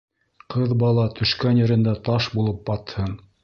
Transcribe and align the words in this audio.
Ҡыҙ 0.53 0.73
бала 0.83 1.03
төшкән 1.21 1.61
ерендә 1.65 1.95
таш 2.11 2.33
булып 2.39 2.69
батһын. 2.73 3.19